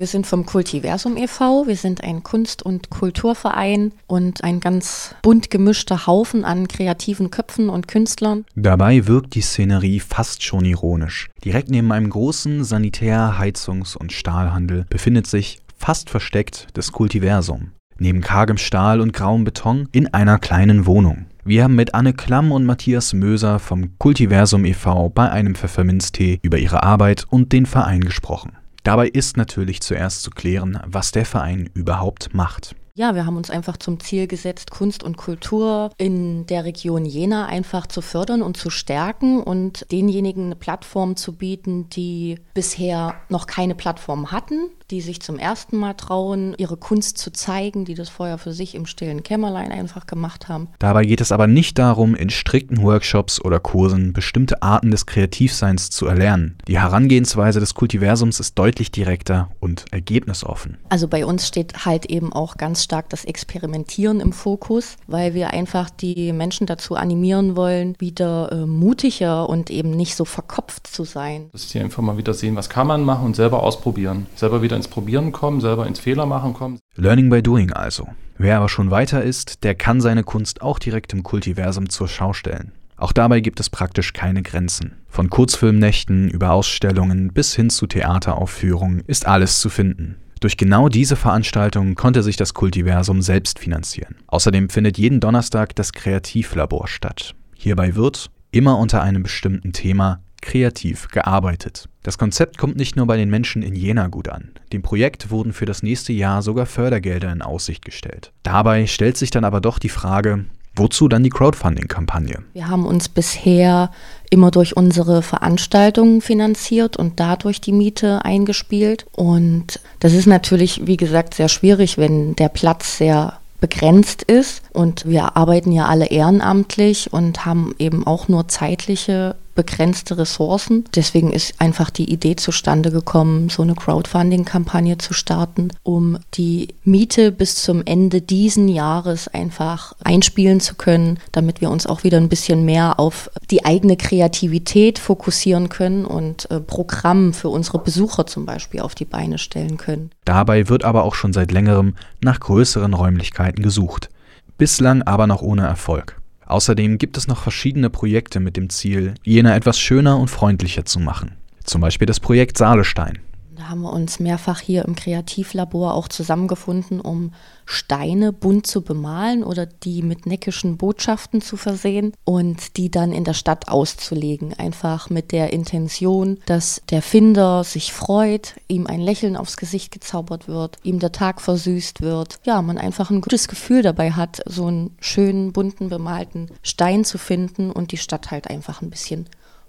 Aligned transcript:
Wir 0.00 0.06
sind 0.06 0.28
vom 0.28 0.46
Kultiversum 0.46 1.16
e.V., 1.16 1.66
wir 1.66 1.74
sind 1.74 2.04
ein 2.04 2.22
Kunst- 2.22 2.62
und 2.62 2.88
Kulturverein 2.88 3.90
und 4.06 4.44
ein 4.44 4.60
ganz 4.60 5.16
bunt 5.22 5.50
gemischter 5.50 6.06
Haufen 6.06 6.44
an 6.44 6.68
kreativen 6.68 7.32
Köpfen 7.32 7.68
und 7.68 7.88
Künstlern. 7.88 8.44
Dabei 8.54 9.08
wirkt 9.08 9.34
die 9.34 9.40
Szenerie 9.40 9.98
fast 9.98 10.44
schon 10.44 10.64
ironisch. 10.64 11.30
Direkt 11.44 11.68
neben 11.68 11.90
einem 11.90 12.10
großen 12.10 12.62
Sanitär-, 12.62 13.40
Heizungs- 13.40 13.96
und 13.96 14.12
Stahlhandel 14.12 14.86
befindet 14.88 15.26
sich, 15.26 15.58
fast 15.76 16.10
versteckt, 16.10 16.68
das 16.74 16.92
Kultiversum. 16.92 17.72
Neben 17.98 18.20
kargem 18.20 18.56
Stahl 18.56 19.00
und 19.00 19.12
grauem 19.12 19.42
Beton 19.42 19.88
in 19.90 20.14
einer 20.14 20.38
kleinen 20.38 20.86
Wohnung. 20.86 21.26
Wir 21.44 21.64
haben 21.64 21.74
mit 21.74 21.94
Anne 21.94 22.12
Klamm 22.12 22.52
und 22.52 22.64
Matthias 22.64 23.14
Möser 23.14 23.58
vom 23.58 23.98
Kultiversum 23.98 24.64
e.V. 24.64 25.08
bei 25.08 25.28
einem 25.28 25.56
Pfefferminztee 25.56 26.38
über 26.42 26.58
ihre 26.58 26.84
Arbeit 26.84 27.24
und 27.28 27.50
den 27.50 27.66
Verein 27.66 28.02
gesprochen. 28.02 28.52
Dabei 28.88 29.08
ist 29.08 29.36
natürlich 29.36 29.82
zuerst 29.82 30.22
zu 30.22 30.30
klären, 30.30 30.80
was 30.86 31.12
der 31.12 31.26
Verein 31.26 31.68
überhaupt 31.74 32.32
macht. 32.32 32.74
Ja, 32.98 33.14
wir 33.14 33.26
haben 33.26 33.36
uns 33.36 33.48
einfach 33.48 33.76
zum 33.76 34.00
Ziel 34.00 34.26
gesetzt, 34.26 34.72
Kunst 34.72 35.04
und 35.04 35.16
Kultur 35.16 35.92
in 35.98 36.46
der 36.48 36.64
Region 36.64 37.04
Jena 37.04 37.46
einfach 37.46 37.86
zu 37.86 38.02
fördern 38.02 38.42
und 38.42 38.56
zu 38.56 38.70
stärken 38.70 39.40
und 39.40 39.86
denjenigen 39.92 40.46
eine 40.46 40.56
Plattform 40.56 41.14
zu 41.14 41.36
bieten, 41.36 41.88
die 41.90 42.40
bisher 42.54 43.14
noch 43.28 43.46
keine 43.46 43.76
Plattform 43.76 44.32
hatten, 44.32 44.70
die 44.90 45.00
sich 45.00 45.20
zum 45.20 45.38
ersten 45.38 45.76
Mal 45.76 45.94
trauen, 45.94 46.56
ihre 46.58 46.76
Kunst 46.76 47.18
zu 47.18 47.30
zeigen, 47.30 47.84
die 47.84 47.94
das 47.94 48.08
vorher 48.08 48.36
für 48.36 48.52
sich 48.52 48.74
im 48.74 48.84
stillen 48.84 49.22
Kämmerlein 49.22 49.70
einfach 49.70 50.06
gemacht 50.06 50.48
haben. 50.48 50.66
Dabei 50.80 51.04
geht 51.04 51.20
es 51.20 51.30
aber 51.30 51.46
nicht 51.46 51.78
darum, 51.78 52.16
in 52.16 52.30
strikten 52.30 52.82
Workshops 52.82 53.40
oder 53.40 53.60
Kursen 53.60 54.12
bestimmte 54.12 54.60
Arten 54.62 54.90
des 54.90 55.06
Kreativseins 55.06 55.90
zu 55.90 56.06
erlernen. 56.06 56.58
Die 56.66 56.80
Herangehensweise 56.80 57.60
des 57.60 57.74
Kultiversums 57.74 58.40
ist 58.40 58.58
deutlich 58.58 58.90
direkter 58.90 59.50
und 59.60 59.84
ergebnisoffen. 59.92 60.78
Also 60.88 61.06
bei 61.06 61.24
uns 61.24 61.46
steht 61.46 61.84
halt 61.84 62.06
eben 62.06 62.32
auch 62.32 62.56
ganz 62.56 62.87
stark 62.88 63.10
das 63.10 63.26
Experimentieren 63.26 64.18
im 64.18 64.32
Fokus, 64.32 64.96
weil 65.06 65.34
wir 65.34 65.50
einfach 65.50 65.90
die 65.90 66.32
Menschen 66.32 66.66
dazu 66.66 66.94
animieren 66.94 67.54
wollen, 67.54 67.94
wieder 67.98 68.50
äh, 68.50 68.64
mutiger 68.64 69.46
und 69.46 69.68
eben 69.68 69.90
nicht 69.90 70.16
so 70.16 70.24
verkopft 70.24 70.86
zu 70.86 71.04
sein. 71.04 71.50
Dass 71.52 71.68
sie 71.68 71.80
einfach 71.80 72.02
mal 72.02 72.16
wieder 72.16 72.32
sehen, 72.32 72.56
was 72.56 72.70
kann 72.70 72.86
man 72.86 73.04
machen 73.04 73.26
und 73.26 73.36
selber 73.36 73.62
ausprobieren. 73.62 74.26
Selber 74.36 74.62
wieder 74.62 74.74
ins 74.74 74.88
Probieren 74.88 75.32
kommen, 75.32 75.60
selber 75.60 75.86
ins 75.86 75.98
Fehler 75.98 76.24
machen 76.24 76.54
kommen. 76.54 76.78
Learning 76.94 77.28
by 77.28 77.42
doing 77.42 77.70
also. 77.74 78.08
Wer 78.38 78.56
aber 78.56 78.70
schon 78.70 78.90
weiter 78.90 79.22
ist, 79.22 79.64
der 79.64 79.74
kann 79.74 80.00
seine 80.00 80.24
Kunst 80.24 80.62
auch 80.62 80.78
direkt 80.78 81.12
im 81.12 81.22
Kultiversum 81.22 81.90
zur 81.90 82.08
Schau 82.08 82.32
stellen. 82.32 82.72
Auch 82.96 83.12
dabei 83.12 83.40
gibt 83.40 83.60
es 83.60 83.68
praktisch 83.68 84.14
keine 84.14 84.42
Grenzen. 84.42 84.96
Von 85.08 85.28
Kurzfilmnächten 85.28 86.30
über 86.30 86.52
Ausstellungen 86.52 87.34
bis 87.34 87.54
hin 87.54 87.68
zu 87.68 87.86
Theateraufführungen 87.86 89.02
ist 89.06 89.26
alles 89.26 89.60
zu 89.60 89.68
finden. 89.68 90.16
Durch 90.40 90.56
genau 90.56 90.88
diese 90.88 91.16
Veranstaltungen 91.16 91.94
konnte 91.94 92.22
sich 92.22 92.36
das 92.36 92.54
Kultiversum 92.54 93.22
selbst 93.22 93.58
finanzieren. 93.58 94.16
Außerdem 94.28 94.70
findet 94.70 94.98
jeden 94.98 95.20
Donnerstag 95.20 95.74
das 95.74 95.92
Kreativlabor 95.92 96.88
statt. 96.88 97.34
Hierbei 97.56 97.96
wird, 97.96 98.30
immer 98.50 98.78
unter 98.78 99.02
einem 99.02 99.22
bestimmten 99.22 99.72
Thema, 99.72 100.20
kreativ 100.40 101.08
gearbeitet. 101.08 101.88
Das 102.02 102.16
Konzept 102.16 102.58
kommt 102.58 102.76
nicht 102.76 102.96
nur 102.96 103.06
bei 103.06 103.16
den 103.16 103.28
Menschen 103.28 103.62
in 103.62 103.74
Jena 103.74 104.06
gut 104.06 104.28
an. 104.28 104.52
Dem 104.72 104.82
Projekt 104.82 105.30
wurden 105.30 105.52
für 105.52 105.66
das 105.66 105.82
nächste 105.82 106.12
Jahr 106.12 106.42
sogar 106.42 106.66
Fördergelder 106.66 107.32
in 107.32 107.42
Aussicht 107.42 107.84
gestellt. 107.84 108.32
Dabei 108.44 108.86
stellt 108.86 109.16
sich 109.16 109.30
dann 109.30 109.44
aber 109.44 109.60
doch 109.60 109.78
die 109.78 109.88
Frage, 109.88 110.44
Wozu 110.78 111.08
dann 111.08 111.24
die 111.24 111.30
Crowdfunding-Kampagne? 111.30 112.44
Wir 112.52 112.68
haben 112.68 112.86
uns 112.86 113.08
bisher 113.08 113.90
immer 114.30 114.52
durch 114.52 114.76
unsere 114.76 115.22
Veranstaltungen 115.22 116.20
finanziert 116.20 116.96
und 116.96 117.18
dadurch 117.18 117.60
die 117.60 117.72
Miete 117.72 118.24
eingespielt. 118.24 119.04
Und 119.10 119.80
das 120.00 120.12
ist 120.12 120.26
natürlich, 120.26 120.86
wie 120.86 120.96
gesagt, 120.96 121.34
sehr 121.34 121.48
schwierig, 121.48 121.98
wenn 121.98 122.36
der 122.36 122.48
Platz 122.48 122.98
sehr 122.98 123.38
begrenzt 123.60 124.22
ist. 124.22 124.62
Und 124.72 125.06
wir 125.06 125.36
arbeiten 125.36 125.72
ja 125.72 125.86
alle 125.86 126.06
ehrenamtlich 126.06 127.12
und 127.12 127.44
haben 127.44 127.74
eben 127.78 128.06
auch 128.06 128.28
nur 128.28 128.48
zeitliche 128.48 129.34
begrenzte 129.58 130.16
Ressourcen. 130.16 130.84
Deswegen 130.94 131.32
ist 131.32 131.60
einfach 131.60 131.90
die 131.90 132.12
Idee 132.12 132.36
zustande 132.36 132.92
gekommen, 132.92 133.48
so 133.48 133.62
eine 133.64 133.74
Crowdfunding-Kampagne 133.74 134.98
zu 134.98 135.14
starten, 135.14 135.72
um 135.82 136.16
die 136.34 136.68
Miete 136.84 137.32
bis 137.32 137.56
zum 137.56 137.82
Ende 137.84 138.20
diesen 138.20 138.68
Jahres 138.68 139.26
einfach 139.26 139.94
einspielen 140.04 140.60
zu 140.60 140.76
können, 140.76 141.18
damit 141.32 141.60
wir 141.60 141.70
uns 141.70 141.88
auch 141.88 142.04
wieder 142.04 142.18
ein 142.18 142.28
bisschen 142.28 142.64
mehr 142.64 143.00
auf 143.00 143.32
die 143.50 143.64
eigene 143.64 143.96
Kreativität 143.96 145.00
fokussieren 145.00 145.68
können 145.68 146.04
und 146.04 146.48
äh, 146.52 146.60
Programm 146.60 147.32
für 147.32 147.48
unsere 147.48 147.80
Besucher 147.80 148.26
zum 148.28 148.46
Beispiel 148.46 148.78
auf 148.78 148.94
die 148.94 149.06
Beine 149.06 149.38
stellen 149.38 149.76
können. 149.76 150.12
Dabei 150.24 150.68
wird 150.68 150.84
aber 150.84 151.02
auch 151.02 151.16
schon 151.16 151.32
seit 151.32 151.50
längerem 151.50 151.96
nach 152.22 152.38
größeren 152.38 152.94
Räumlichkeiten 152.94 153.64
gesucht. 153.64 154.08
Bislang 154.56 155.02
aber 155.02 155.26
noch 155.26 155.42
ohne 155.42 155.66
Erfolg. 155.66 156.16
Außerdem 156.48 156.96
gibt 156.96 157.18
es 157.18 157.28
noch 157.28 157.42
verschiedene 157.42 157.90
Projekte 157.90 158.40
mit 158.40 158.56
dem 158.56 158.70
Ziel, 158.70 159.12
Jena 159.22 159.54
etwas 159.54 159.78
schöner 159.78 160.18
und 160.18 160.28
freundlicher 160.28 160.86
zu 160.86 160.98
machen. 160.98 161.32
Zum 161.62 161.82
Beispiel 161.82 162.06
das 162.06 162.20
Projekt 162.20 162.56
Saalestein. 162.56 163.18
Haben 163.68 163.82
wir 163.82 163.92
uns 163.92 164.18
mehrfach 164.18 164.60
hier 164.60 164.86
im 164.86 164.94
Kreativlabor 164.94 165.92
auch 165.92 166.08
zusammengefunden, 166.08 167.02
um 167.02 167.32
Steine 167.66 168.32
bunt 168.32 168.66
zu 168.66 168.80
bemalen 168.80 169.44
oder 169.44 169.66
die 169.66 170.00
mit 170.00 170.24
neckischen 170.24 170.78
Botschaften 170.78 171.42
zu 171.42 171.58
versehen 171.58 172.14
und 172.24 172.78
die 172.78 172.90
dann 172.90 173.12
in 173.12 173.24
der 173.24 173.34
Stadt 173.34 173.68
auszulegen. 173.68 174.54
Einfach 174.54 175.10
mit 175.10 175.32
der 175.32 175.52
Intention, 175.52 176.38
dass 176.46 176.80
der 176.88 177.02
Finder 177.02 177.62
sich 177.62 177.92
freut, 177.92 178.54
ihm 178.68 178.86
ein 178.86 179.00
Lächeln 179.00 179.36
aufs 179.36 179.58
Gesicht 179.58 179.92
gezaubert 179.92 180.48
wird, 180.48 180.78
ihm 180.82 180.98
der 180.98 181.12
Tag 181.12 181.42
versüßt 181.42 182.00
wird. 182.00 182.40
Ja, 182.44 182.62
man 182.62 182.78
einfach 182.78 183.10
ein 183.10 183.20
gutes 183.20 183.48
Gefühl 183.48 183.82
dabei 183.82 184.12
hat, 184.12 184.40
so 184.46 184.64
einen 184.64 184.96
schönen, 184.98 185.52
bunten, 185.52 185.90
bemalten 185.90 186.50
Stein 186.62 187.04
zu 187.04 187.18
finden 187.18 187.70
und 187.70 187.92
die 187.92 187.98
Stadt 187.98 188.30
halt 188.30 188.48
einfach 188.48 188.80
ein 188.80 188.88
bisschen 188.88 189.28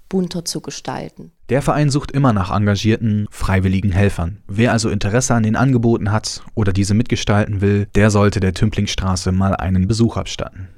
bunter 0.10 0.44
zu 0.44 0.62
gestalten. 0.62 1.32
Der 1.50 1.62
Verein 1.62 1.90
sucht 1.90 2.12
immer 2.12 2.34
nach 2.34 2.52
engagierten, 2.52 3.28
freiwilligen 3.30 3.92
Helfern. 3.92 4.40
Wer 4.48 4.72
also 4.72 4.90
Interesse 4.90 5.36
an 5.36 5.44
den 5.44 5.56
Angeboten 5.56 6.12
hat 6.12 6.44
oder 6.56 6.74
diese 6.74 6.96
mitgestalten 6.96 7.62
will, 7.62 7.88
der 7.96 8.10
sollte 8.10 8.40
der 8.40 8.54
Tümplingstraße 8.54 9.32
mal 9.32 9.56
einen 9.56 9.88
Besuch 9.88 10.18
abstatten. 10.18 10.70